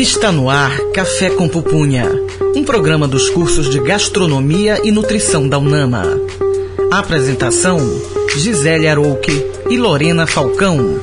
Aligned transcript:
Está 0.00 0.30
no 0.30 0.48
ar 0.48 0.78
Café 0.94 1.28
com 1.28 1.48
Pupunha, 1.48 2.08
um 2.54 2.62
programa 2.62 3.08
dos 3.08 3.28
cursos 3.30 3.68
de 3.68 3.80
Gastronomia 3.80 4.80
e 4.84 4.92
Nutrição 4.92 5.48
da 5.48 5.58
UNAMA. 5.58 6.04
Apresentação: 6.88 7.80
Gisele 8.32 8.86
Arouque 8.86 9.32
e 9.68 9.76
Lorena 9.76 10.24
Falcão. 10.24 11.00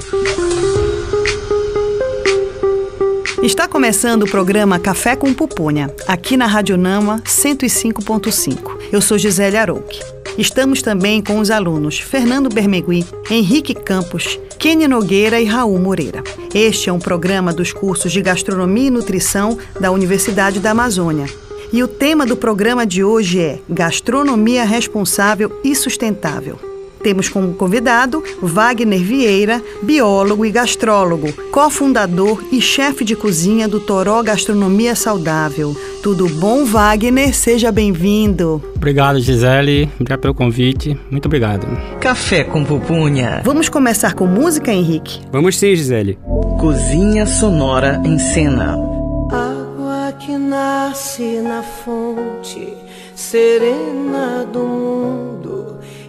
Está 3.43 3.67
começando 3.67 4.23
o 4.23 4.31
programa 4.31 4.79
Café 4.79 5.17
com 5.17 5.33
Pupunha, 5.33 5.93
aqui 6.07 6.37
na 6.37 6.47
Rádio 6.47 6.77
Nama 6.77 7.21
105.5. 7.25 8.77
Eu 8.93 9.01
sou 9.01 9.17
Gisele 9.17 9.57
Arouque. 9.57 10.14
Estamos 10.37 10.81
também 10.81 11.21
com 11.21 11.39
os 11.39 11.49
alunos 11.49 11.99
Fernando 11.99 12.49
Bermegui, 12.49 13.05
Henrique 13.29 13.73
Campos, 13.73 14.37
Kenny 14.59 14.85
Nogueira 14.85 15.39
e 15.39 15.45
Raul 15.45 15.79
Moreira. 15.79 16.21
Este 16.53 16.89
é 16.89 16.93
um 16.93 16.99
programa 16.99 17.53
dos 17.53 17.71
cursos 17.71 18.11
de 18.11 18.21
Gastronomia 18.21 18.87
e 18.87 18.91
Nutrição 18.91 19.57
da 19.79 19.91
Universidade 19.91 20.59
da 20.59 20.71
Amazônia. 20.71 21.25
E 21.71 21.81
o 21.81 21.87
tema 21.87 22.25
do 22.25 22.35
programa 22.35 22.85
de 22.85 23.01
hoje 23.01 23.39
é 23.39 23.59
Gastronomia 23.69 24.65
Responsável 24.65 25.61
e 25.63 25.73
Sustentável. 25.73 26.74
Temos 27.05 27.29
como 27.29 27.53
convidado 27.53 28.23
Wagner 28.41 28.99
Vieira, 28.99 29.61
biólogo 29.83 30.43
e 30.43 30.49
gastrólogo, 30.49 31.31
cofundador 31.51 32.43
e 32.51 32.59
chefe 32.59 33.05
de 33.05 33.15
cozinha 33.15 33.67
do 33.67 33.79
Toró 33.79 34.23
Gastronomia 34.23 34.95
Saudável. 34.95 35.77
Tudo 36.01 36.27
bom, 36.27 36.65
Wagner? 36.65 37.31
Seja 37.35 37.71
bem-vindo. 37.71 38.59
Obrigado, 38.75 39.19
Gisele. 39.19 39.87
Obrigado 39.93 40.19
pelo 40.19 40.33
convite. 40.33 40.99
Muito 41.11 41.27
obrigado. 41.27 41.67
Café 42.01 42.43
com 42.43 42.65
pupunha. 42.65 43.43
Vamos 43.45 43.69
começar 43.69 44.15
com 44.15 44.25
música, 44.25 44.73
Henrique? 44.73 45.21
Vamos 45.31 45.59
sim, 45.59 45.75
Gisele. 45.75 46.17
Cozinha 46.59 47.27
Sonora 47.27 48.01
em 48.03 48.17
Cena. 48.17 48.71
Água 49.31 50.11
que 50.13 50.35
nasce 50.39 51.39
na 51.43 51.61
fonte 51.61 52.73
serena 53.13 54.43
do 54.51 54.59
mundo 54.59 55.34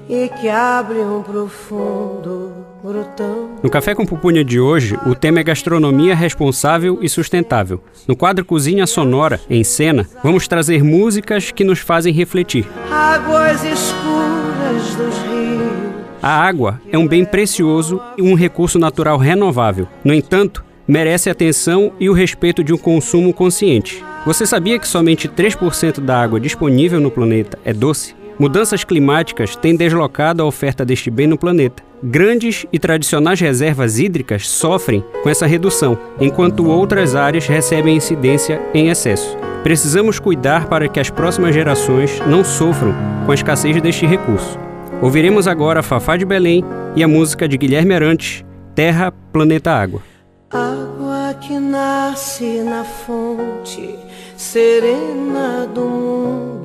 e 0.09 0.29
que 0.29 0.49
abre 0.49 0.99
um 0.99 1.23
profundo 1.23 2.53
grotão. 2.83 3.51
No 3.62 3.71
Café 3.71 3.95
com 3.95 4.07
Pupunha 4.07 4.45
de 4.45 4.61
hoje, 4.61 4.97
o 5.07 5.15
tema 5.15 5.41
é 5.41 5.45
gastronomia 5.45 6.15
responsável 6.15 6.99
e 7.03 7.09
sustentável. 7.09 7.81
No 8.07 8.17
quadro 8.17 8.45
Cozinha 8.45 8.87
Sonora, 8.87 9.41
em 9.51 9.65
cena, 9.65 10.07
vamos 10.23 10.47
trazer 10.47 10.84
músicas 10.84 11.51
que 11.51 11.65
nos 11.65 11.81
fazem 11.81 12.12
refletir. 12.12 12.67
Águas 12.91 13.65
escuras 13.65 14.95
dos 14.97 15.17
rios. 15.23 15.97
A 16.23 16.31
água 16.31 16.81
é 16.91 16.97
um 16.97 17.07
bem 17.07 17.25
precioso 17.25 18.01
e 18.17 18.23
um 18.23 18.34
recurso 18.34 18.79
natural 18.79 19.19
renovável. 19.19 19.89
No 20.05 20.15
entanto, 20.15 20.65
merece 20.87 21.29
atenção 21.29 21.93
e 21.99 22.09
o 22.09 22.12
respeito 22.12 22.62
de 22.62 22.73
um 22.73 22.79
consumo 22.79 23.33
consciente. 23.33 24.05
Você 24.25 24.47
sabia 24.47 24.79
que 24.79 24.89
somente 24.89 25.29
3% 25.29 26.01
da 26.01 26.21
água 26.21 26.41
disponível 26.41 27.01
no 27.01 27.11
planeta 27.11 27.59
é 27.65 27.73
doce? 27.73 28.15
Mudanças 28.39 28.84
climáticas 28.84 29.56
têm 29.56 29.75
deslocado 29.75 30.42
a 30.42 30.47
oferta 30.47 30.84
deste 30.84 31.11
bem 31.11 31.27
no 31.27 31.39
planeta. 31.39 31.83
Grandes 32.03 32.67
e 32.70 32.78
tradicionais 32.78 33.41
reservas 33.41 33.98
hídricas 33.98 34.47
sofrem 34.47 35.03
com 35.23 35.31
essa 35.31 35.47
redução, 35.47 35.98
enquanto 36.20 36.69
outras 36.69 37.15
áreas 37.15 37.47
recebem 37.47 37.97
incidência 37.97 38.61
em 38.75 38.91
excesso. 38.91 39.39
Precisamos 39.62 40.19
cuidar 40.19 40.69
para 40.69 40.87
que 40.87 41.01
as 41.01 41.09
próximas 41.09 41.55
gerações 41.55 42.20
não 42.27 42.45
sofram 42.45 42.95
com 43.25 43.33
a 43.33 43.34
escassez 43.34 43.81
deste 43.81 44.05
recurso. 44.05 44.59
Ouviremos 45.00 45.48
agora 45.48 45.83
Fafá 45.83 46.19
de 46.19 46.27
Belém 46.27 46.62
e 46.95 47.03
a 47.03 47.09
música 47.09 47.48
de 47.48 47.56
Guilherme 47.56 47.95
Arantes, 47.95 48.45
Terra, 48.75 49.11
Planeta 49.33 49.73
Água. 49.73 50.03
Água 50.50 51.34
que 51.41 51.59
nasce 51.59 52.62
na 52.62 52.84
fonte 52.84 53.97
serena 54.37 55.67
do 55.75 55.81
mundo 55.81 56.56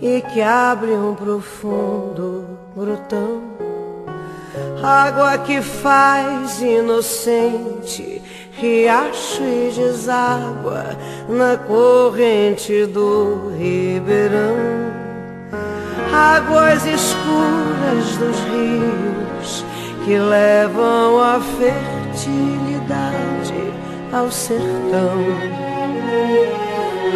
e 0.00 0.22
que 0.22 0.40
abre 0.40 0.92
um 0.92 1.14
profundo 1.14 2.58
grotão. 2.76 3.42
Água 4.82 5.38
que 5.38 5.60
faz 5.60 6.60
inocente 6.60 8.22
riacho 8.52 9.42
e 9.42 9.72
deságua 9.74 10.96
na 11.28 11.56
corrente 11.56 12.86
do 12.86 13.52
ribeirão. 13.56 14.56
Águas 16.12 16.84
escuras 16.86 18.16
dos 18.18 18.38
rios 18.50 19.64
que 20.04 20.18
levam 20.18 21.20
a 21.22 21.40
fertilidade 21.40 22.88
ao 24.12 24.30
sertão. 24.30 25.18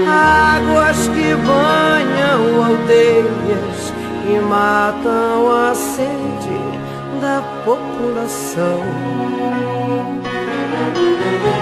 Águas 0.09 1.09
que 1.09 1.35
banham 1.35 2.65
aldeias 2.65 3.93
e 4.27 4.39
matam 4.41 5.53
a 5.53 5.75
sede 5.75 6.61
da 7.21 7.43
população. 7.65 8.81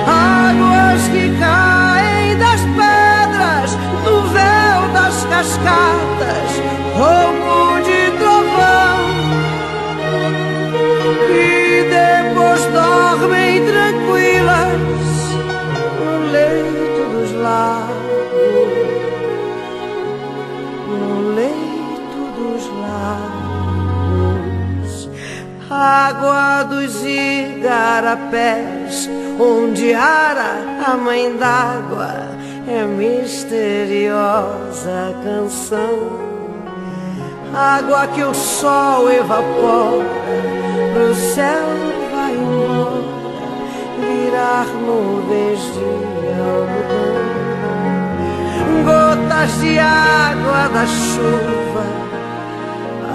Águas 0.07 1.03
que 1.09 1.37
caem 1.39 2.39
das 2.39 2.61
pedras 2.79 3.71
do 4.05 4.23
véu 4.29 4.81
das 4.93 5.25
cascatas, 5.25 6.51
roubo 6.97 7.83
de 7.83 7.90
Água 26.71 26.71
dos 26.71 27.05
igarapés, 27.05 29.11
onde 29.41 29.93
ara 29.93 30.55
a 30.87 30.97
mãe 30.97 31.37
d'água, 31.37 32.29
é 32.69 32.85
misteriosa 32.85 34.13
canção. 35.25 36.31
Água 37.53 38.07
que 38.07 38.23
o 38.23 38.33
sol 38.33 39.11
evapora, 39.11 40.07
pro 40.95 41.13
céu 41.15 41.67
vai 42.13 42.37
embora, 42.37 43.03
virar 43.99 44.67
nuvens 44.87 45.61
de 45.75 45.81
algodão. 46.39 47.19
Gotas 48.85 49.51
de 49.61 49.77
água 49.79 50.69
da 50.69 50.87
chuva, 50.87 51.85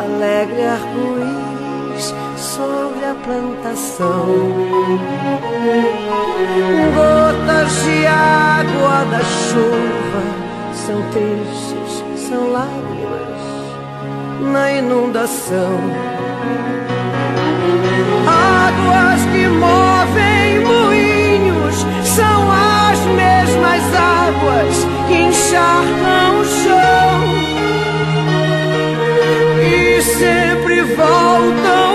alegre 0.04 0.66
arco-íris 0.66 1.55
sobre 2.56 3.04
a 3.06 3.16
plantação. 3.16 4.26
Gotas 6.96 7.84
de 7.84 8.08
água 8.08 9.06
da 9.12 9.20
chuva 9.20 10.24
são 10.74 11.02
tristes, 11.12 12.04
são 12.30 12.52
lágrimas 12.54 13.42
na 14.54 14.72
inundação. 14.72 15.80
Águas 18.26 19.22
que 19.34 19.48
movem 19.48 20.60
moinhos 20.62 21.76
são 22.16 22.52
as 22.52 23.00
mesmas 23.22 23.84
águas 23.96 24.76
que 25.08 25.14
encharcam 25.14 26.40
o 26.40 26.46
chão 26.46 27.16
e 29.62 30.02
sempre 30.02 30.82
voltam 30.96 31.95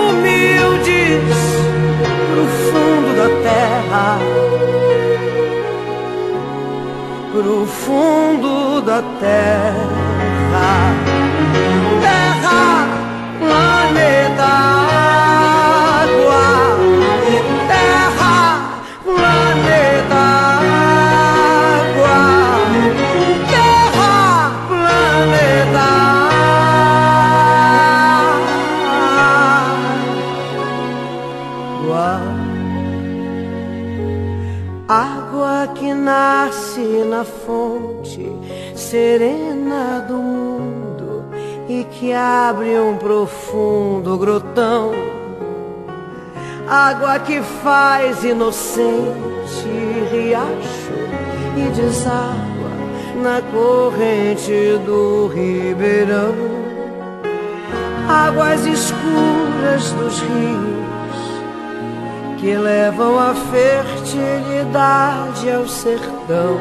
Pro 7.31 7.65
fundo 7.65 8.81
da 8.81 9.01
terra. 9.21 10.91
Terra, 12.01 12.87
planeta, 13.39 14.80
serena 38.91 40.05
do 40.05 40.17
mundo 40.17 41.23
e 41.69 41.85
que 41.85 42.11
abre 42.11 42.77
um 42.77 42.97
profundo 42.97 44.17
grotão. 44.17 44.91
Água 46.67 47.17
que 47.19 47.41
faz 47.63 48.21
inocente 48.25 49.69
riacho 50.11 50.91
e 51.55 51.69
deságua 51.73 52.71
na 53.23 53.41
corrente 53.41 54.77
do 54.85 55.27
ribeirão. 55.27 56.35
Águas 58.09 58.65
escuras 58.65 59.89
dos 59.93 60.19
rios 60.19 60.81
que 62.41 62.57
levam 62.57 63.17
a 63.17 63.33
fertilidade 63.35 65.49
ao 65.49 65.65
sertão. 65.65 66.57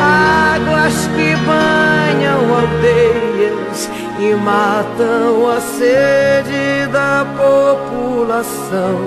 Águas 0.00 1.08
que 1.14 1.36
banham 1.36 2.42
aldeias 2.54 3.90
e 4.18 4.34
matam 4.34 5.48
a 5.50 5.60
sede 5.60 6.86
da 6.90 7.26
população. 7.36 8.98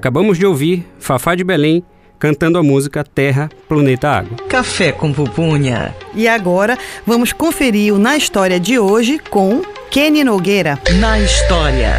Acabamos 0.00 0.38
de 0.38 0.46
ouvir 0.46 0.86
Fafá 0.98 1.34
de 1.34 1.44
Belém 1.44 1.84
cantando 2.18 2.56
a 2.56 2.62
música 2.62 3.04
Terra, 3.04 3.50
Planeta 3.68 4.08
Água. 4.08 4.34
Café 4.48 4.92
com 4.92 5.12
pupunha. 5.12 5.94
E 6.14 6.26
agora 6.26 6.78
vamos 7.06 7.34
conferir 7.34 7.92
o 7.92 7.98
Na 7.98 8.16
História 8.16 8.58
de 8.58 8.78
hoje 8.78 9.18
com 9.18 9.60
Kenny 9.90 10.24
Nogueira. 10.24 10.78
Na 10.98 11.20
História. 11.20 11.92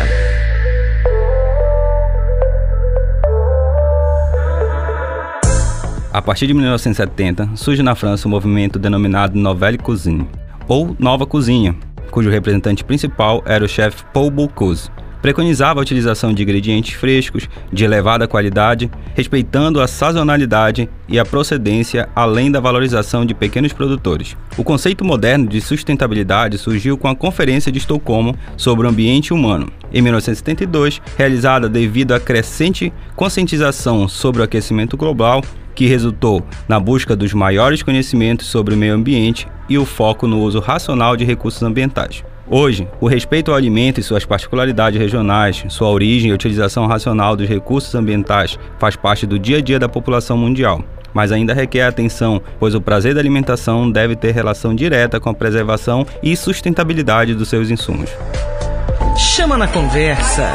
A 6.12 6.22
partir 6.24 6.48
de 6.48 6.56
1970, 6.56 7.52
surge 7.56 7.84
na 7.84 7.94
França 7.94 8.28
o 8.28 8.30
um 8.30 8.32
movimento 8.32 8.80
denominado 8.80 9.38
Nouvelle 9.38 9.78
Cuisine, 9.78 10.28
ou 10.68 10.96
Nova 10.98 11.28
Cozinha, 11.28 11.76
cujo 12.10 12.32
representante 12.32 12.84
principal 12.84 13.44
era 13.46 13.64
o 13.64 13.70
chefe 13.70 14.04
Paul 14.12 14.32
Bocuse 14.32 14.90
preconizava 15.22 15.80
a 15.80 15.84
utilização 15.84 16.34
de 16.34 16.44
ingredientes 16.44 16.94
frescos, 16.94 17.48
de 17.72 17.84
elevada 17.84 18.28
qualidade, 18.28 18.90
respeitando 19.14 19.80
a 19.80 19.88
sazonalidade 19.88 20.90
e 21.08 21.20
a 21.20 21.26
procedência, 21.26 22.10
além 22.16 22.52
da 22.52 22.60
valorização 22.60 23.26
de 23.26 23.34
pequenos 23.34 23.74
produtores. 23.74 24.36
O 24.58 24.64
conceito 24.64 25.06
moderno 25.06 25.48
de 25.48 25.62
sustentabilidade 25.62 26.58
surgiu 26.58 26.98
com 26.98 27.08
a 27.08 27.16
Conferência 27.16 27.72
de 27.72 27.78
Estocolmo 27.78 28.36
sobre 28.58 28.86
o 28.86 28.90
Ambiente 28.90 29.34
Humano, 29.34 29.72
em 29.94 30.02
1972, 30.02 31.02
realizada 31.18 31.70
devido 31.70 32.14
à 32.14 32.20
crescente 32.20 32.92
conscientização 33.16 34.08
sobre 34.08 34.42
o 34.42 34.46
aquecimento 34.46 34.98
global 34.98 35.42
que 35.76 35.86
resultou 35.86 36.46
na 36.68 36.80
busca 36.80 37.16
dos 37.16 37.34
maiores 37.34 37.82
conhecimentos 37.82 38.48
sobre 38.48 38.74
o 38.74 38.78
meio 38.78 38.94
ambiente 38.94 39.48
e 39.70 39.78
o 39.78 39.86
foco 39.86 40.28
no 40.28 40.42
uso 40.42 40.60
racional 40.60 41.16
de 41.16 41.24
recursos 41.24 41.64
ambientais. 41.64 42.24
Hoje, 42.54 42.86
o 43.00 43.08
respeito 43.08 43.50
ao 43.50 43.56
alimento 43.56 44.02
e 44.02 44.04
suas 44.04 44.26
particularidades 44.26 45.00
regionais, 45.00 45.64
sua 45.70 45.88
origem 45.88 46.32
e 46.32 46.34
utilização 46.34 46.86
racional 46.86 47.34
dos 47.34 47.48
recursos 47.48 47.96
ambientais 47.96 48.60
faz 48.78 48.98
parte 48.98 49.26
do 49.26 49.40
dia 49.40 49.60
a 49.60 49.62
dia 49.62 49.80
da 49.80 49.88
população 49.88 50.38
mundial 50.38 50.84
mas 51.14 51.32
ainda 51.32 51.54
requer 51.54 51.84
atenção, 51.84 52.42
pois 52.58 52.74
o 52.74 52.80
prazer 52.80 53.14
da 53.14 53.20
alimentação 53.20 53.92
deve 53.92 54.16
ter 54.16 54.32
relação 54.32 54.74
direta 54.74 55.20
com 55.20 55.30
a 55.30 55.34
preservação 55.34 56.06
e 56.24 56.38
sustentabilidade 56.38 57.36
dos 57.36 57.50
seus 57.50 57.70
insumos. 57.70 58.10
Chama 59.18 59.58
na 59.58 59.68
conversa. 59.68 60.48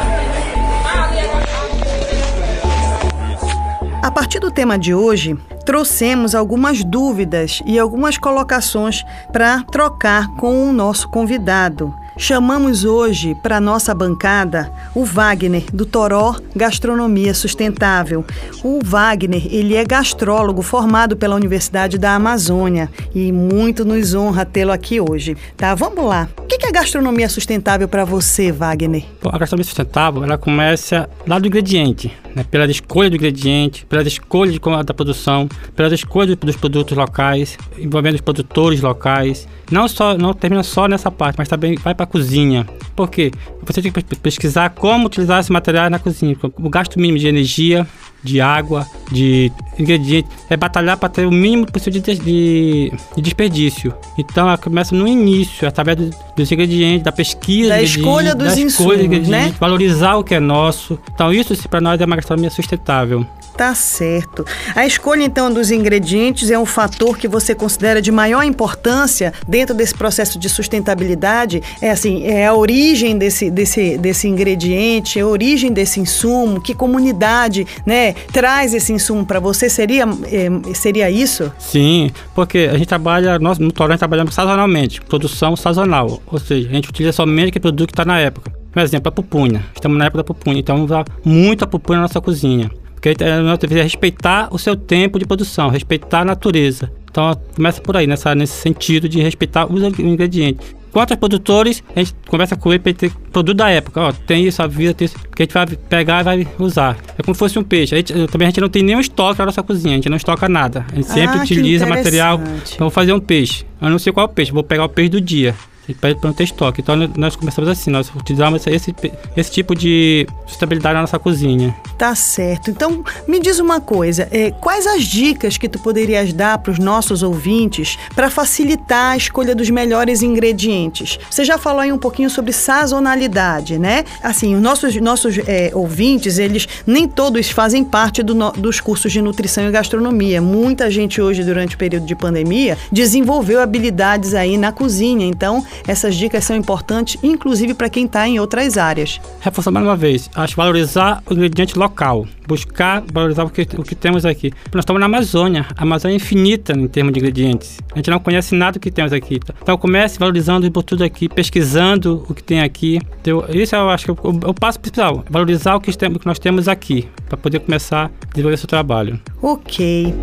A 4.07 4.11
partir 4.17 4.39
do 4.39 4.49
tema 4.49 4.79
de 4.79 4.93
hoje, 4.93 5.37
trouxemos 5.65 6.33
algumas 6.33 6.81
dúvidas 6.81 7.61
e 7.65 7.77
algumas 7.77 8.17
colocações 8.17 9.03
para 9.33 9.63
trocar 9.63 10.29
com 10.37 10.69
o 10.69 10.71
nosso 10.71 11.09
convidado. 11.09 11.93
Chamamos 12.17 12.85
hoje 12.85 13.35
para 13.43 13.59
nossa 13.59 13.93
bancada 13.93 14.71
o 14.95 15.03
Wagner 15.03 15.65
do 15.73 15.85
Toró 15.85 16.37
Gastronomia 16.55 17.33
Sustentável. 17.33 18.23
O 18.63 18.79
Wagner, 18.81 19.45
ele 19.53 19.75
é 19.75 19.83
gastrólogo 19.83 20.61
formado 20.61 21.17
pela 21.17 21.35
Universidade 21.35 21.97
da 21.97 22.15
Amazônia 22.15 22.89
e 23.13 23.29
muito 23.33 23.83
nos 23.83 24.15
honra 24.15 24.45
tê-lo 24.45 24.71
aqui 24.71 25.01
hoje. 25.01 25.35
Tá, 25.57 25.75
vamos 25.75 26.05
lá. 26.05 26.29
O 26.37 26.43
que 26.43 26.65
é 26.65 26.71
gastronomia 26.71 27.27
sustentável 27.27 27.89
para 27.89 28.05
você, 28.05 28.53
Wagner? 28.53 29.03
Bom, 29.21 29.31
a 29.33 29.37
gastronomia 29.37 29.65
sustentável, 29.65 30.23
ela 30.23 30.37
começa 30.37 31.09
lá 31.27 31.37
do 31.37 31.47
ingrediente, 31.47 32.11
né? 32.35 32.45
pela 32.49 32.65
escolha 32.65 33.09
do 33.09 33.15
ingrediente, 33.15 33.85
pela 33.85 34.03
escolha 34.03 34.51
de, 34.51 34.59
da 34.85 34.93
produção, 34.93 35.47
pela 35.75 35.93
escolha 35.93 36.35
dos 36.35 36.55
produtos 36.55 36.97
locais, 36.97 37.57
envolvendo 37.77 38.15
os 38.15 38.21
produtores 38.21 38.81
locais. 38.81 39.47
Não 39.71 39.87
só 39.87 40.17
não 40.17 40.33
termina 40.33 40.63
só 40.63 40.87
nessa 40.87 41.11
parte, 41.11 41.35
mas 41.37 41.47
também 41.47 41.75
vai 41.75 41.93
para 41.93 42.05
cozinha. 42.05 42.67
Por 42.95 43.09
quê? 43.09 43.31
Você 43.67 43.81
tem 43.81 43.91
que 43.91 44.01
pesquisar 44.15 44.69
como 44.69 45.07
utilizar 45.07 45.39
esse 45.39 45.51
material 45.51 45.89
na 45.89 45.99
cozinha. 45.99 46.35
O 46.41 46.69
gasto 46.69 46.99
mínimo 46.99 47.19
de 47.19 47.27
energia, 47.27 47.85
de 48.23 48.39
água, 48.41 48.87
de 49.11 49.51
ingredientes, 49.77 50.31
é 50.49 50.57
batalhar 50.57 50.97
para 50.97 51.09
ter 51.09 51.25
o 51.25 51.31
mínimo 51.31 51.65
possível 51.69 52.01
de, 52.01 52.15
de, 52.15 52.91
de, 53.15 53.21
desperdício. 53.21 53.93
Então, 54.17 54.47
ela 54.47 54.57
começa 54.57 54.95
no 54.95 55.07
início, 55.07 55.67
através 55.67 55.97
do, 55.97 56.09
dos 56.35 56.51
ingredientes, 56.51 57.03
da 57.03 57.11
pesquisa, 57.11 57.69
da 57.69 57.81
escolha 57.81 58.33
dos 58.33 58.55
da 58.55 58.61
insumos, 58.61 58.97
escolha 58.97 59.19
né? 59.27 59.53
valorizar 59.59 60.15
o 60.15 60.23
que 60.23 60.33
é 60.33 60.39
nosso. 60.39 60.97
Então, 61.13 61.31
isso 61.33 61.55
para 61.69 61.81
nós 61.81 61.99
é 61.99 62.05
uma 62.05 62.15
gastronomia 62.15 62.49
sustentável. 62.49 63.25
Tá 63.57 63.73
certo. 63.73 64.45
A 64.75 64.85
escolha 64.85 65.23
então 65.23 65.51
dos 65.51 65.71
ingredientes 65.71 66.51
é 66.51 66.59
um 66.59 66.65
fator 66.65 67.17
que 67.17 67.27
você 67.27 67.55
considera 67.55 67.99
de 67.99 68.11
maior 68.11 68.43
importância 68.43 69.33
dentro 69.47 69.73
desse 69.73 69.95
processo 69.95 70.37
de 70.37 70.47
sustentabilidade. 70.47 71.63
É 71.81 71.89
assim, 71.89 72.23
é 72.23 72.45
a 72.45 72.53
origem 72.53 73.17
desse, 73.17 73.49
desse, 73.57 73.97
desse 73.97 74.27
ingrediente, 74.27 75.19
a 75.19 75.25
origem 75.25 75.73
desse 75.73 75.99
insumo, 75.99 76.61
que 76.61 76.73
comunidade, 76.73 77.65
né, 77.85 78.13
traz 78.31 78.73
esse 78.73 78.93
insumo 78.93 79.25
para 79.25 79.39
você. 79.39 79.69
Seria, 79.69 80.05
é, 80.25 80.73
seria 80.73 81.09
isso? 81.09 81.51
Sim, 81.57 82.11
porque 82.35 82.69
a 82.71 82.77
gente 82.77 82.87
trabalha, 82.87 83.39
nós 83.39 83.57
no 83.57 83.71
Torrent 83.71 83.97
trabalhamos 83.97 84.33
sazonalmente, 84.33 85.01
produção 85.01 85.55
sazonal, 85.55 86.21
ou 86.27 86.39
seja, 86.39 86.69
a 86.69 86.73
gente 86.73 86.89
utiliza 86.89 87.11
somente 87.11 87.49
aquele 87.49 87.63
produto 87.63 87.87
que 87.87 87.93
está 87.93 88.05
na 88.05 88.19
época. 88.19 88.51
Por 88.71 88.83
exemplo, 88.83 89.09
a 89.09 89.11
pupunha. 89.11 89.65
Estamos 89.73 89.97
na 89.97 90.05
época 90.05 90.19
da 90.19 90.23
pupunha, 90.23 90.59
então 90.59 90.75
vamos 90.75 90.91
usar 90.91 91.05
muita 91.25 91.65
pupunha 91.65 91.97
na 91.97 92.03
nossa 92.03 92.21
cozinha. 92.21 92.69
Porque 92.93 93.15
nós 93.43 93.57
devemos 93.57 93.83
respeitar 93.83 94.49
o 94.51 94.59
seu 94.59 94.75
tempo 94.75 95.17
de 95.17 95.25
produção, 95.25 95.69
respeitar 95.69 96.21
a 96.21 96.25
natureza. 96.25 96.91
Então 97.09 97.35
começa 97.55 97.81
por 97.81 97.97
aí, 97.97 98.05
nessa, 98.05 98.35
nesse 98.35 98.53
sentido 98.53 99.09
de 99.09 99.19
respeitar 99.19 99.65
os 99.71 99.81
ingredientes. 99.99 100.75
Quantos 100.97 101.15
produtores, 101.15 101.83
a 101.95 101.99
gente 101.99 102.15
conversa 102.27 102.55
com 102.55 102.71
ele 102.71 102.79
para 102.79 102.91
ter 102.91 103.11
produto 103.31 103.55
da 103.55 103.69
época. 103.69 104.01
Ó, 104.01 104.11
tem 104.11 104.47
isso, 104.47 104.63
a 104.63 104.65
vida, 104.65 104.95
tem 104.95 105.05
isso, 105.05 105.15
que 105.35 105.43
a 105.43 105.45
gente 105.45 105.53
vai 105.53 105.67
pegar 105.67 106.21
e 106.21 106.23
vai 106.23 106.47
usar. 106.57 106.97
É 107.15 107.21
como 107.21 107.35
se 107.35 107.39
fosse 107.39 107.59
um 107.59 107.63
peixe. 107.63 107.93
A 107.93 107.99
gente, 107.99 108.13
também 108.31 108.47
a 108.47 108.49
gente 108.49 108.59
não 108.59 108.67
tem 108.67 108.81
nenhum 108.81 108.99
estoque 108.99 109.37
na 109.37 109.45
nossa 109.45 109.61
cozinha, 109.61 109.93
a 109.93 109.97
gente 109.97 110.09
não 110.09 110.17
estoca 110.17 110.49
nada. 110.49 110.87
A 110.91 110.95
gente 110.95 111.07
sempre 111.07 111.37
ah, 111.37 111.43
utiliza 111.43 111.85
material. 111.85 112.41
Vou 112.79 112.89
fazer 112.89 113.13
um 113.13 113.19
peixe. 113.19 113.63
Eu 113.79 113.91
não 113.91 113.99
sei 113.99 114.11
qual 114.11 114.25
é 114.25 114.27
o 114.27 114.33
peixe, 114.33 114.51
vou 114.51 114.63
pegar 114.63 114.85
o 114.85 114.89
peixe 114.89 115.09
do 115.09 115.21
dia 115.21 115.53
para 115.93 116.15
não 116.23 116.33
ter 116.33 116.43
estoque. 116.43 116.81
Então 116.81 116.95
nós 117.15 117.35
começamos 117.35 117.69
assim, 117.69 117.89
nós 117.89 118.11
utilizamos 118.15 118.65
esse, 118.67 118.93
esse 119.35 119.51
tipo 119.51 119.75
de 119.75 120.27
sustentabilidade 120.45 120.95
na 120.95 121.01
nossa 121.01 121.19
cozinha. 121.19 121.75
Tá 121.97 122.13
certo. 122.15 122.69
Então, 122.69 123.03
me 123.27 123.39
diz 123.39 123.59
uma 123.59 123.81
coisa: 123.81 124.27
é, 124.31 124.51
quais 124.51 124.85
as 124.85 125.03
dicas 125.03 125.57
que 125.57 125.67
tu 125.67 125.79
poderias 125.79 126.31
dar 126.31 126.57
para 126.59 126.71
os 126.71 126.79
nossos 126.79 127.23
ouvintes 127.23 127.97
para 128.15 128.29
facilitar 128.29 129.13
a 129.13 129.17
escolha 129.17 129.55
dos 129.55 129.69
melhores 129.69 130.21
ingredientes? 130.21 131.19
Você 131.29 131.43
já 131.43 131.57
falou 131.57 131.81
aí 131.81 131.91
um 131.91 131.97
pouquinho 131.97 132.29
sobre 132.29 132.53
sazonalidade, 132.53 133.79
né? 133.79 134.03
Assim, 134.21 134.55
os 134.55 134.61
nossos, 134.61 134.95
nossos 134.97 135.37
é, 135.39 135.71
ouvintes, 135.73 136.37
eles 136.37 136.67
nem 136.85 137.07
todos 137.07 137.49
fazem 137.49 137.83
parte 137.83 138.21
do 138.23 138.37
dos 138.51 138.79
cursos 138.79 139.11
de 139.11 139.21
nutrição 139.21 139.67
e 139.67 139.71
gastronomia. 139.71 140.41
Muita 140.41 140.91
gente 140.91 141.19
hoje, 141.19 141.43
durante 141.43 141.75
o 141.75 141.77
período 141.77 142.05
de 142.05 142.15
pandemia, 142.15 142.77
desenvolveu 142.91 143.59
habilidades 143.59 144.33
aí 144.33 144.57
na 144.57 144.71
cozinha. 144.71 145.25
Então, 145.25 145.65
essas 145.87 146.15
dicas 146.15 146.43
são 146.43 146.55
importantes, 146.55 147.17
inclusive 147.21 147.73
para 147.73 147.89
quem 147.89 148.05
está 148.05 148.27
em 148.27 148.39
outras 148.39 148.77
áreas. 148.77 149.19
Reforçar 149.41 149.71
mais 149.71 149.85
uma 149.85 149.95
vez, 149.95 150.29
acho 150.35 150.55
valorizar 150.55 151.21
o 151.29 151.33
ingrediente 151.33 151.77
local 151.77 152.25
buscar 152.47 153.03
valorizar 153.11 153.43
o 153.43 153.49
que, 153.49 153.67
o 153.77 153.83
que 153.83 153.93
temos 153.93 154.25
aqui. 154.25 154.51
Nós 154.73 154.83
estamos 154.83 154.99
na 154.99 155.05
Amazônia, 155.05 155.65
a 155.75 155.83
Amazônia 155.83 156.15
é 156.15 156.17
infinita 156.17 156.73
em 156.73 156.87
termos 156.87 157.13
de 157.13 157.19
ingredientes. 157.19 157.79
A 157.91 157.97
gente 157.97 158.09
não 158.09 158.19
conhece 158.19 158.55
nada 158.55 158.73
do 158.73 158.79
que 158.79 158.89
temos 158.89 159.11
aqui. 159.11 159.39
Então 159.61 159.77
comece 159.77 160.17
valorizando 160.17 160.71
por 160.71 160.83
tudo 160.83 161.03
aqui, 161.03 161.27
pesquisando 161.27 162.25
o 162.29 162.33
que 162.33 162.41
tem 162.41 162.61
aqui. 162.61 162.99
Então, 163.21 163.43
isso 163.49 163.75
eu 163.75 163.89
acho 163.89 164.05
que 164.05 164.11
é 164.11 164.13
o, 164.13 164.49
o 164.49 164.53
passo 164.53 164.79
principal, 164.79 165.23
valorizar 165.29 165.75
o 165.75 165.81
que, 165.81 165.91
o 165.91 166.19
que 166.19 166.25
nós 166.25 166.39
temos 166.39 166.67
aqui, 166.67 167.07
para 167.27 167.37
poder 167.37 167.59
começar 167.59 168.05
a 168.05 168.25
desenvolver 168.31 168.57
seu 168.57 168.67
trabalho. 168.67 169.19
Ok. 169.41 170.13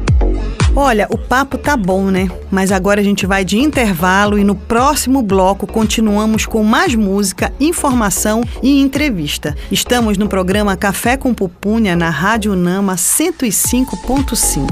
Olha, 0.76 1.06
o 1.08 1.16
papo 1.16 1.56
tá 1.56 1.76
bom, 1.76 2.10
né? 2.10 2.28
Mas 2.50 2.72
agora 2.72 3.00
a 3.00 3.04
gente 3.04 3.26
vai 3.26 3.44
de 3.44 3.58
intervalo 3.58 4.36
e 4.36 4.42
no 4.42 4.56
próximo 4.56 5.22
bloco 5.22 5.68
continuamos 5.68 6.46
com 6.46 6.64
mais 6.64 6.96
música, 6.96 7.52
informação 7.60 8.42
e 8.60 8.80
entrevista. 8.80 9.54
Estamos 9.70 10.18
no 10.18 10.28
programa 10.28 10.76
Café 10.76 11.16
com 11.16 11.32
Pupunha 11.32 11.94
na 11.94 12.10
Rádio 12.10 12.56
Nama 12.56 12.96
105.5. 12.96 14.66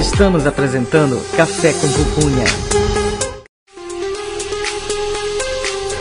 Estamos 0.00 0.46
apresentando 0.46 1.20
Café 1.36 1.72
com 1.72 1.88
Pupunha. 1.88 2.44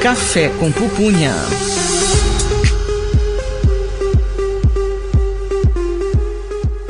Café 0.01 0.50
com 0.60 0.72
Pupunha. 0.72 1.34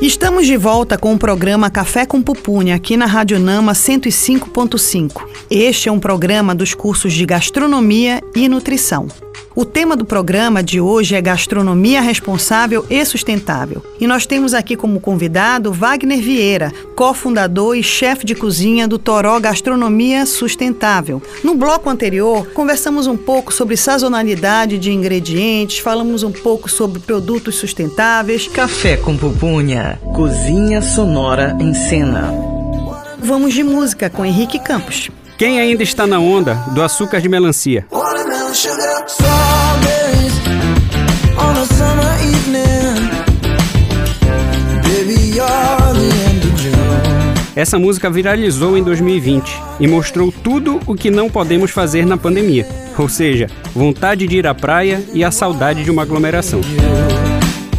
Estamos 0.02 0.48
de 0.48 0.58
volta 0.58 0.98
com 0.98 1.14
o 1.14 1.18
programa 1.18 1.70
Café 1.70 2.08
com 2.08 2.24
Pupunha 2.24 2.74
aqui 2.74 2.98
na 2.98 3.06
Rádio 3.06 3.40
Nama 3.40 3.74
105.5. 3.74 5.22
Este 5.48 5.90
é 5.90 5.92
um 5.92 6.00
programa 6.00 6.56
dos 6.56 6.74
cursos 6.74 7.14
de 7.14 7.24
Gastronomia 7.24 8.20
e 8.36 8.50
Nutrição. 8.50 9.08
O 9.54 9.66
tema 9.66 9.98
do 9.98 10.06
programa 10.06 10.64
de 10.64 10.80
hoje 10.80 11.14
é 11.14 11.22
Gastronomia 11.22 12.00
Responsável 12.00 12.86
e 12.90 13.04
Sustentável. 13.04 13.84
E 14.00 14.08
nós 14.08 14.26
temos 14.26 14.54
aqui 14.54 14.78
como 14.78 15.02
convidado 15.02 15.74
Wagner 15.74 16.22
Vieira, 16.22 16.72
cofundador 16.96 17.76
e 17.76 17.84
chefe 17.84 18.26
de 18.26 18.34
cozinha 18.34 18.88
do 18.88 18.98
Toró 18.98 19.38
Gastronomia 19.42 20.26
Sustentável. 20.26 21.22
No 21.44 21.54
bloco 21.54 21.90
anterior, 21.90 22.48
conversamos 22.54 23.08
um 23.08 23.18
pouco 23.18 23.54
sobre 23.54 23.76
sazonalidade 23.76 24.78
de 24.80 24.94
ingredientes, 24.94 25.80
falamos 25.80 26.24
um 26.24 26.32
pouco 26.32 26.70
sobre 26.70 27.02
produtos 27.02 27.56
sustentáveis. 27.56 28.48
Café 28.48 28.96
com 28.96 29.18
pupunha, 29.18 30.00
cozinha 30.16 30.82
sonora 30.82 31.58
em 31.60 31.74
cena. 31.74 32.34
Vamos 33.20 33.54
de 33.54 33.64
música 33.64 34.10
com 34.10 34.26
Henrique 34.26 34.60
Campos. 34.60 35.10
Quem 35.38 35.60
ainda 35.60 35.84
está 35.84 36.08
na 36.08 36.20
onda 36.20 36.54
do 36.74 36.82
açúcar 36.82 37.20
de 37.20 37.28
melancia? 37.28 37.86
Essa 47.56 47.80
música 47.80 48.10
viralizou 48.10 48.78
em 48.78 48.84
2020 48.84 49.58
e 49.80 49.88
mostrou 49.88 50.34
tudo 50.34 50.82
o 50.86 50.96
que 50.96 51.10
não 51.10 51.30
podemos 51.30 51.72
fazer 51.72 52.06
na 52.06 52.18
pandemia, 52.18 52.68
ou 52.98 53.08
seja, 53.08 53.48
vontade 53.74 54.28
de 54.28 54.40
ir 54.40 54.46
à 54.46 54.54
praia 54.54 55.02
e 55.14 55.24
a 55.24 55.32
saudade 55.32 55.86
de 55.86 55.90
uma 55.90 56.02
aglomeração. 56.02 56.60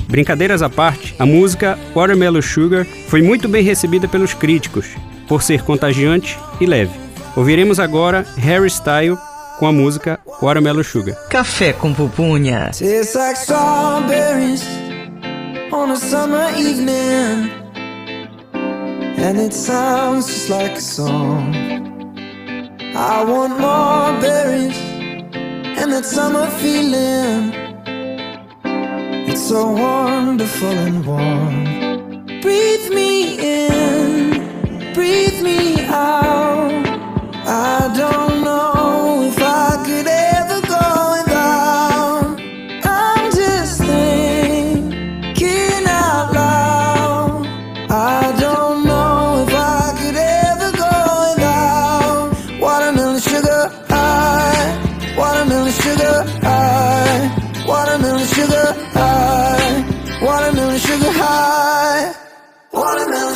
Brincadeiras 0.08 0.62
à 0.62 0.70
parte, 0.70 1.14
a 1.18 1.26
música 1.26 1.78
Watermelon 1.94 2.40
Sugar 2.40 2.86
foi 3.08 3.20
muito 3.20 3.46
bem 3.46 3.62
recebida 3.62 4.08
pelos 4.08 4.32
críticos, 4.32 4.86
por 5.28 5.42
ser 5.42 5.64
contagiante 5.64 6.38
e 6.58 6.64
leve. 6.64 6.98
Ouviremos 7.36 7.78
agora 7.78 8.26
Harry 8.38 8.70
Style 8.70 9.18
com 9.62 9.68
a 9.68 9.72
música 9.72 10.18
Watermelon 10.42 10.82
Sugar. 10.82 11.14
Café 11.28 11.72
com 11.72 11.94
pupunha. 11.94 12.72
Tastes 12.76 13.14
like 13.14 13.36
strawberries 13.36 14.64
on 15.70 15.92
a 15.92 15.96
summer 15.96 16.50
evening 16.58 17.48
And 19.16 19.38
it 19.38 19.54
sounds 19.54 20.26
just 20.26 20.50
like 20.50 20.72
a 20.72 20.80
song 20.80 21.54
I 22.96 23.22
want 23.24 23.60
more 23.60 24.20
berries 24.20 24.76
and 25.78 25.92
that 25.92 26.06
summer 26.06 26.50
feeling 26.58 27.52
It's 29.28 29.42
so 29.42 29.70
wonderful 29.70 30.70
and 30.70 31.06
warm 31.06 32.40
Breathe 32.40 32.81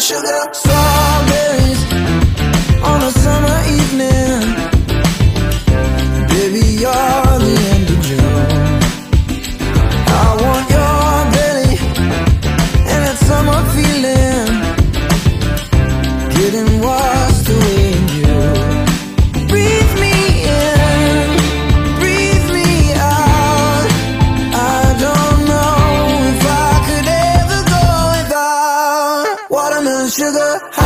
sugar 0.07 0.55
strawberries 0.55 0.86
sugar 30.17 30.61
high. 30.73 30.86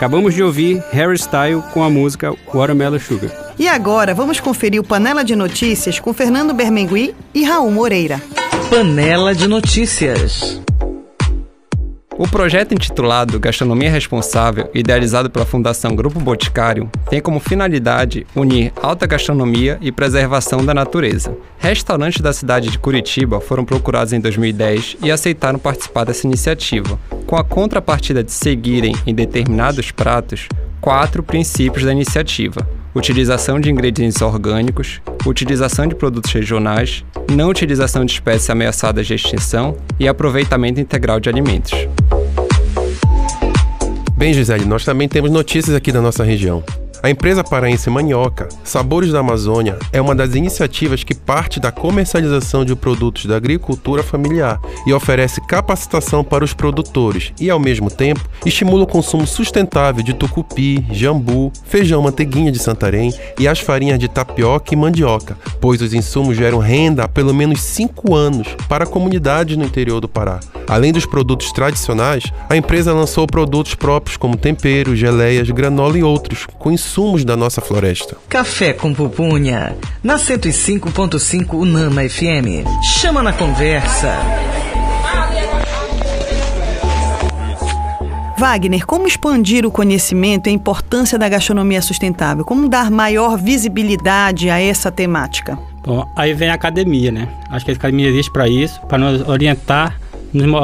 Acabamos 0.00 0.32
de 0.32 0.42
ouvir 0.42 0.82
Harry 0.92 1.18
Style 1.18 1.62
com 1.74 1.84
a 1.84 1.90
música 1.90 2.34
Watermelon 2.54 2.98
Sugar. 2.98 3.52
E 3.58 3.68
agora 3.68 4.14
vamos 4.14 4.40
conferir 4.40 4.80
o 4.80 4.82
Panela 4.82 5.22
de 5.22 5.36
Notícias 5.36 6.00
com 6.00 6.14
Fernando 6.14 6.54
Bermengui 6.54 7.14
e 7.34 7.44
Raul 7.44 7.70
Moreira. 7.70 8.18
Panela 8.70 9.34
de 9.34 9.46
Notícias. 9.46 10.58
O 12.20 12.28
projeto 12.28 12.74
intitulado 12.74 13.40
Gastronomia 13.40 13.90
Responsável, 13.90 14.68
idealizado 14.74 15.30
pela 15.30 15.46
Fundação 15.46 15.96
Grupo 15.96 16.20
Boticário, 16.20 16.90
tem 17.08 17.18
como 17.18 17.40
finalidade 17.40 18.26
unir 18.36 18.74
alta 18.76 19.06
gastronomia 19.06 19.78
e 19.80 19.90
preservação 19.90 20.62
da 20.62 20.74
natureza. 20.74 21.34
Restaurantes 21.56 22.20
da 22.20 22.34
cidade 22.34 22.68
de 22.68 22.78
Curitiba 22.78 23.40
foram 23.40 23.64
procurados 23.64 24.12
em 24.12 24.20
2010 24.20 24.98
e 25.02 25.10
aceitaram 25.10 25.58
participar 25.58 26.04
dessa 26.04 26.26
iniciativa, 26.26 27.00
com 27.26 27.36
a 27.36 27.42
contrapartida 27.42 28.22
de 28.22 28.32
seguirem 28.32 28.94
em 29.06 29.14
determinados 29.14 29.90
pratos 29.90 30.46
quatro 30.78 31.22
princípios 31.22 31.86
da 31.86 31.92
iniciativa: 31.92 32.68
utilização 32.94 33.58
de 33.58 33.70
ingredientes 33.70 34.20
orgânicos, 34.20 35.00
utilização 35.24 35.86
de 35.86 35.94
produtos 35.94 36.32
regionais, 36.32 37.02
não 37.30 37.48
utilização 37.48 38.04
de 38.04 38.12
espécies 38.12 38.50
ameaçadas 38.50 39.06
de 39.06 39.14
extinção 39.14 39.76
e 39.98 40.08
aproveitamento 40.08 40.80
integral 40.80 41.20
de 41.20 41.28
alimentos. 41.28 41.72
Bem, 44.16 44.34
Gisele, 44.34 44.64
nós 44.64 44.84
também 44.84 45.08
temos 45.08 45.30
notícias 45.30 45.74
aqui 45.74 45.92
da 45.92 46.02
nossa 46.02 46.24
região. 46.24 46.62
A 47.02 47.08
empresa 47.08 47.42
paraense 47.42 47.88
Manioca, 47.88 48.46
Sabores 48.62 49.10
da 49.10 49.20
Amazônia, 49.20 49.78
é 49.90 49.98
uma 50.02 50.14
das 50.14 50.34
iniciativas 50.34 51.02
que 51.02 51.14
parte 51.14 51.58
da 51.58 51.72
comercialização 51.72 52.62
de 52.62 52.76
produtos 52.76 53.24
da 53.24 53.36
agricultura 53.36 54.02
familiar 54.02 54.60
e 54.86 54.92
oferece 54.92 55.40
capacitação 55.40 56.22
para 56.22 56.44
os 56.44 56.52
produtores 56.52 57.32
e, 57.40 57.48
ao 57.48 57.58
mesmo 57.58 57.90
tempo, 57.90 58.20
estimula 58.44 58.84
o 58.84 58.86
consumo 58.86 59.26
sustentável 59.26 60.02
de 60.02 60.12
tucupi, 60.12 60.84
jambu, 60.90 61.50
feijão 61.64 62.02
manteiguinha 62.02 62.52
de 62.52 62.58
Santarém 62.58 63.14
e 63.38 63.48
as 63.48 63.60
farinhas 63.60 63.98
de 63.98 64.06
tapioca 64.06 64.74
e 64.74 64.76
mandioca, 64.76 65.38
pois 65.58 65.80
os 65.80 65.94
insumos 65.94 66.36
geram 66.36 66.58
renda 66.58 67.04
há 67.04 67.08
pelo 67.08 67.32
menos 67.32 67.62
cinco 67.62 68.14
anos 68.14 68.48
para 68.68 68.84
comunidades 68.84 69.56
no 69.56 69.64
interior 69.64 70.00
do 70.00 70.08
Pará. 70.08 70.38
Além 70.68 70.92
dos 70.92 71.06
produtos 71.06 71.50
tradicionais, 71.50 72.24
a 72.48 72.56
empresa 72.56 72.92
lançou 72.92 73.26
produtos 73.26 73.74
próprios 73.74 74.18
como 74.18 74.36
temperos, 74.36 74.98
geleias, 74.98 75.50
granola 75.50 75.98
e 75.98 76.02
outros, 76.02 76.46
com 76.58 76.70
insumos 76.70 76.89
da 77.24 77.36
nossa 77.36 77.60
floresta. 77.60 78.16
Café 78.28 78.72
com 78.72 78.92
pupunha. 78.92 79.76
Na 80.02 80.16
105.5 80.16 81.54
Unama 81.54 82.02
FM. 82.08 82.66
Chama 82.82 83.22
na 83.22 83.32
conversa. 83.32 84.18
Wagner, 88.36 88.86
como 88.86 89.06
expandir 89.06 89.66
o 89.66 89.70
conhecimento 89.70 90.46
e 90.46 90.50
a 90.50 90.52
importância 90.52 91.18
da 91.18 91.28
gastronomia 91.28 91.82
sustentável? 91.82 92.44
Como 92.44 92.68
dar 92.68 92.90
maior 92.90 93.36
visibilidade 93.36 94.48
a 94.48 94.58
essa 94.58 94.90
temática? 94.90 95.58
Bom, 95.84 96.10
aí 96.16 96.32
vem 96.32 96.48
a 96.48 96.54
academia, 96.54 97.12
né? 97.12 97.28
Acho 97.50 97.66
que 97.66 97.70
a 97.70 97.74
academia 97.74 98.08
existe 98.08 98.32
para 98.32 98.48
isso, 98.48 98.80
para 98.88 98.98
nos 98.98 99.28
orientar, 99.28 100.00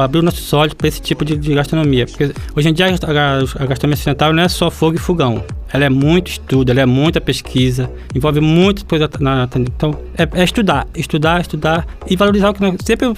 abrir 0.00 0.18
os 0.18 0.24
nossos 0.24 0.52
olhos 0.52 0.74
para 0.74 0.88
esse 0.88 1.00
tipo 1.00 1.24
de, 1.24 1.36
de 1.36 1.54
gastronomia. 1.54 2.06
Porque 2.06 2.32
hoje 2.54 2.68
em 2.68 2.72
dia 2.72 2.86
a, 2.86 2.88
a- 2.90 3.62
a 3.62 3.66
gastronomia 3.66 3.96
sustentável 3.96 4.34
não 4.34 4.42
é 4.42 4.48
só 4.48 4.70
fogo 4.70 4.96
e 4.96 4.98
fogão. 4.98 5.44
Ela 5.72 5.86
é 5.86 5.88
muito 5.90 6.30
estudo, 6.30 6.70
ela 6.70 6.80
é 6.80 6.86
muita 6.86 7.20
pesquisa, 7.20 7.90
envolve 8.14 8.40
muitas 8.40 8.84
coisas. 8.84 9.08
Na, 9.20 9.48
então, 9.56 9.98
é, 10.16 10.40
é 10.40 10.44
estudar, 10.44 10.86
estudar, 10.94 11.40
estudar 11.40 11.86
e 12.08 12.16
valorizar 12.16 12.50
o 12.50 12.54
que 12.54 12.60
nós. 12.62 12.76
Sempre 12.84 13.12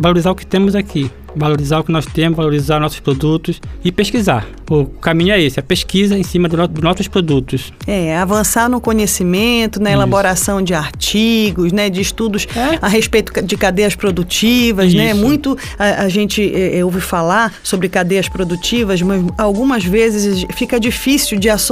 valorizar 0.00 0.30
o 0.30 0.34
que 0.34 0.46
temos 0.46 0.74
aqui. 0.74 1.10
Valorizar 1.34 1.80
o 1.80 1.84
que 1.84 1.92
nós 1.92 2.06
temos, 2.06 2.36
valorizar 2.36 2.80
nossos 2.80 3.00
produtos 3.00 3.60
e 3.84 3.90
pesquisar. 3.92 4.46
O 4.68 4.84
caminho 4.86 5.32
é 5.32 5.40
esse, 5.42 5.58
a 5.58 5.62
pesquisa 5.62 6.16
em 6.16 6.22
cima 6.22 6.48
do 6.48 6.60
dos 6.68 6.82
nossos 6.82 7.08
produtos. 7.08 7.72
É, 7.86 8.16
avançar 8.16 8.68
no 8.68 8.80
conhecimento, 8.80 9.80
na 9.80 9.90
elaboração 9.90 10.60
de 10.62 10.74
artigos, 10.74 11.72
né, 11.72 11.88
de 11.90 12.00
estudos 12.00 12.46
É. 12.54 12.78
a 12.80 12.88
respeito 12.88 13.42
de 13.42 13.56
cadeias 13.56 13.94
produtivas, 13.94 14.92
né? 14.94 15.10
Isso. 15.12 15.20
Muito 15.20 15.56
a, 15.78 16.02
a 16.02 16.08
gente 16.08 16.42
eh, 16.42 16.78
eh, 16.78 16.84
ouve 16.84 17.00
falar 17.00 17.52
sobre 17.62 17.88
cadeias 17.88 18.28
produtivas, 18.28 19.00
mas 19.02 19.24
algumas 19.38 19.84
vezes 19.84 20.44
fica 20.54 20.78
difícil 20.78 21.38
de 21.38 21.48
associar 21.48 21.70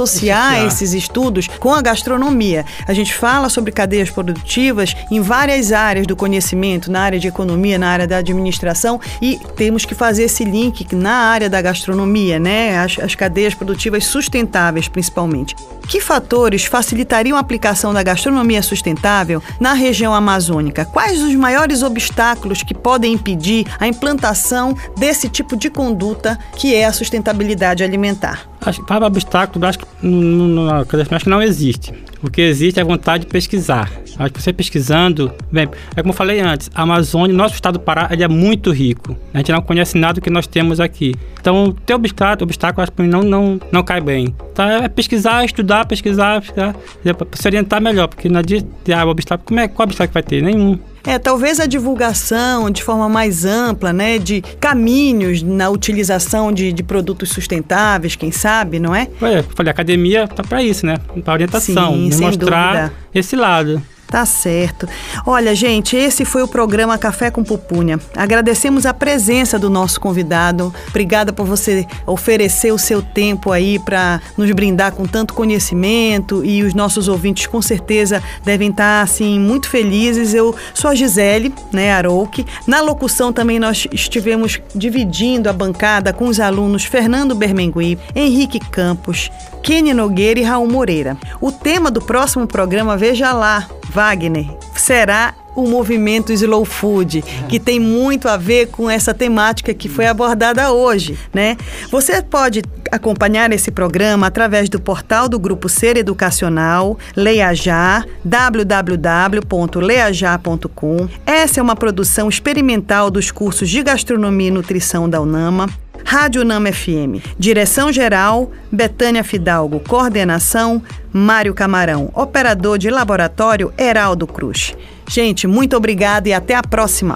Associar. 0.53 0.65
esses 0.67 0.93
estudos 0.93 1.47
com 1.59 1.73
a 1.73 1.81
gastronomia. 1.81 2.65
A 2.87 2.93
gente 2.93 3.13
fala 3.13 3.47
sobre 3.49 3.71
cadeias 3.71 4.09
produtivas 4.09 4.95
em 5.11 5.21
várias 5.21 5.71
áreas 5.71 6.07
do 6.07 6.15
conhecimento, 6.15 6.91
na 6.91 7.01
área 7.01 7.19
de 7.19 7.27
economia, 7.27 7.77
na 7.77 7.89
área 7.89 8.07
da 8.07 8.17
administração, 8.17 8.99
e 9.21 9.39
temos 9.55 9.85
que 9.85 9.95
fazer 9.95 10.23
esse 10.23 10.43
link 10.43 10.95
na 10.95 11.13
área 11.13 11.49
da 11.49 11.61
gastronomia, 11.61 12.39
né? 12.39 12.77
As, 12.79 12.97
as 12.99 13.15
cadeias 13.15 13.53
produtivas 13.53 14.05
sustentáveis, 14.05 14.87
principalmente. 14.87 15.55
Que 15.87 15.99
fatores 15.99 16.65
facilitariam 16.65 17.37
a 17.37 17.39
aplicação 17.39 17.93
da 17.93 18.03
gastronomia 18.03 18.61
sustentável 18.61 19.41
na 19.59 19.73
região 19.73 20.13
amazônica? 20.13 20.85
Quais 20.85 21.21
os 21.21 21.33
maiores 21.35 21.81
obstáculos 21.81 22.61
que 22.63 22.73
podem 22.73 23.13
impedir 23.13 23.65
a 23.79 23.87
implantação 23.87 24.75
desse 24.97 25.27
tipo 25.27 25.57
de 25.57 25.69
conduta 25.69 26.37
que 26.55 26.75
é 26.75 26.85
a 26.85 26.93
sustentabilidade 26.93 27.83
alimentar? 27.83 28.47
Acho 28.61 28.83
para 28.83 29.05
obstáculo, 29.05 29.65
acho 29.65 29.79
que, 29.79 29.85
não, 30.01 30.47
não, 30.47 30.75
acho 30.75 31.23
que 31.23 31.29
não 31.29 31.41
existe. 31.41 31.93
O 32.21 32.29
que 32.29 32.41
existe 32.41 32.79
é 32.79 32.83
a 32.83 32.85
vontade 32.85 33.25
de 33.25 33.31
pesquisar. 33.31 33.89
Acho 34.17 34.33
que 34.33 34.41
você 34.41 34.51
pesquisando, 34.51 35.31
bem, 35.49 35.69
é 35.95 36.01
como 36.01 36.09
eu 36.09 36.13
falei 36.13 36.41
antes, 36.41 36.69
a 36.75 36.81
Amazônia, 36.81 37.33
nosso 37.33 37.55
estado 37.55 37.75
do 37.75 37.79
Pará, 37.79 38.09
ele 38.11 38.21
é 38.21 38.27
muito 38.27 38.71
rico. 38.71 39.15
A 39.33 39.37
gente 39.37 39.53
não 39.53 39.61
conhece 39.61 39.97
nada 39.97 40.15
do 40.15 40.21
que 40.21 40.29
nós 40.29 40.45
temos 40.45 40.81
aqui. 40.81 41.15
Então, 41.39 41.73
ter 41.85 41.93
obstáculo, 41.93 42.43
obstáculo 42.43 42.83
acho 42.83 42.91
que 42.91 43.01
não, 43.03 43.23
não, 43.23 43.59
não 43.71 43.81
cai 43.81 44.01
bem. 44.01 44.35
Então, 44.51 44.69
é 44.69 44.89
pesquisar, 44.89 45.45
estudar, 45.45 45.85
pesquisar, 45.85 46.41
pesquisar, 46.41 46.75
para 47.13 47.27
se 47.33 47.47
orientar 47.47 47.81
melhor, 47.81 48.09
porque 48.09 48.27
não 48.27 48.41
adianta 48.41 48.67
ah, 48.93 49.05
obstáculo. 49.05 49.47
Como 49.47 49.59
é, 49.61 49.69
qual 49.69 49.85
obstáculo 49.85 50.13
vai 50.13 50.23
ter? 50.23 50.41
Nenhum. 50.41 50.77
É, 51.05 51.17
talvez 51.17 51.59
a 51.59 51.65
divulgação 51.65 52.69
de 52.69 52.83
forma 52.83 53.07
mais 53.07 53.45
ampla, 53.45 53.93
né, 53.93 54.17
de 54.17 54.41
caminhos 54.59 55.41
na 55.41 55.69
utilização 55.69 56.51
de, 56.51 56.71
de 56.71 56.83
produtos 56.83 57.29
sustentáveis, 57.29 58.15
quem 58.15 58.31
sabe, 58.31 58.79
não 58.79 58.93
é? 58.93 59.07
Ué, 59.21 59.39
eu 59.39 59.43
falei, 59.55 59.69
a 59.69 59.73
academia 59.73 60.27
tá 60.27 60.43
para 60.43 60.61
isso, 60.61 60.85
né? 60.85 60.97
Para 61.23 61.33
orientação, 61.33 61.93
Sim, 61.93 62.21
mostrar 62.21 62.73
dúvida. 62.73 62.93
esse 63.13 63.35
lado. 63.35 63.81
Tá 64.09 64.25
certo. 64.25 64.89
Olha, 65.23 65.53
gente, 65.53 65.95
esse 65.95 66.25
foi 66.25 66.41
o 66.41 66.47
programa 66.47 66.97
Café 66.97 67.29
com 67.29 67.43
Pupunha. 67.43 67.99
Agradecemos 68.15 68.87
a 68.87 68.93
presença 68.93 69.59
do 69.59 69.69
nosso 69.69 70.01
convidado. 70.01 70.73
Obrigada 70.87 71.31
por 71.31 71.45
você 71.45 71.85
oferecer 72.07 72.71
o 72.71 72.77
seu 72.79 73.03
tempo 73.03 73.51
aí 73.51 73.77
para 73.77 74.19
nos 74.35 74.49
brindar 74.51 74.93
com 74.93 75.05
tanto 75.05 75.35
conhecimento 75.35 76.43
e 76.43 76.63
os 76.63 76.73
nossos 76.73 77.07
ouvintes 77.07 77.45
com 77.45 77.61
certeza 77.61 78.21
devem 78.43 78.71
estar 78.71 79.03
assim 79.03 79.39
muito 79.39 79.69
felizes. 79.69 80.33
Eu 80.33 80.55
sou 80.73 80.89
a 80.89 80.95
Gisele, 80.95 81.53
né, 81.71 81.93
Arouque. 81.93 82.47
Na 82.65 82.81
locução 82.81 83.31
também 83.31 83.59
nós 83.59 83.87
estivemos 83.91 84.59
dividindo 84.73 85.49
a 85.49 85.53
bancada 85.53 86.11
com 86.11 86.25
os 86.25 86.39
alunos 86.39 86.83
Fernando 86.83 87.35
Bermengui, 87.35 87.99
Henrique 88.15 88.59
Campos, 88.59 89.29
Kenny 89.61 89.93
Nogueira 89.93 90.39
e 90.39 90.43
Raul 90.43 90.67
Moreira. 90.67 91.15
O 91.39 91.51
tema 91.51 91.91
do 91.91 92.01
próximo 92.01 92.47
programa, 92.47 92.97
veja 92.97 93.31
lá, 93.31 93.67
Wagner, 93.99 94.45
será 94.77 95.35
o 95.53 95.67
movimento 95.67 96.31
Slow 96.31 96.63
Food, 96.63 97.21
que 97.49 97.59
tem 97.59 97.81
muito 97.81 98.29
a 98.29 98.37
ver 98.37 98.67
com 98.67 98.89
essa 98.89 99.13
temática 99.13 99.73
que 99.73 99.89
foi 99.89 100.07
abordada 100.07 100.71
hoje, 100.71 101.19
né? 101.33 101.57
Você 101.91 102.21
pode 102.21 102.61
acompanhar 102.89 103.51
esse 103.51 103.71
programa 103.71 104.27
através 104.27 104.69
do 104.69 104.79
portal 104.79 105.27
do 105.27 105.37
Grupo 105.37 105.67
Ser 105.67 105.97
Educacional, 105.97 106.97
Leia 107.13 107.53
Já, 107.53 108.05
www.leajá.com. 108.23 111.09
Essa 111.25 111.59
é 111.59 111.63
uma 111.63 111.75
produção 111.75 112.29
experimental 112.29 113.11
dos 113.11 113.31
cursos 113.31 113.69
de 113.69 113.83
Gastronomia 113.83 114.47
e 114.47 114.51
Nutrição 114.51 115.09
da 115.09 115.19
UNAMA. 115.19 115.67
Rádio 116.05 116.43
Nama 116.43 116.71
FM. 116.71 117.23
Direção 117.37 117.91
geral, 117.91 118.51
Betânia 118.71 119.23
Fidalgo. 119.23 119.79
Coordenação, 119.79 120.81
Mário 121.11 121.53
Camarão. 121.53 122.11
Operador 122.13 122.77
de 122.77 122.89
laboratório, 122.89 123.73
Heraldo 123.77 124.27
Cruz. 124.27 124.75
Gente, 125.07 125.47
muito 125.47 125.75
obrigada 125.75 126.29
e 126.29 126.33
até 126.33 126.55
a 126.55 126.61
próxima. 126.61 127.15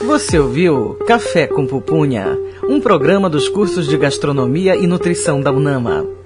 Você 0.00 0.38
ouviu 0.38 0.94
Café 1.06 1.46
com 1.46 1.66
Pupunha, 1.66 2.36
um 2.68 2.80
programa 2.80 3.30
dos 3.30 3.48
cursos 3.48 3.86
de 3.86 3.96
Gastronomia 3.96 4.76
e 4.76 4.86
Nutrição 4.86 5.40
da 5.40 5.52
UNAMA. 5.52 6.21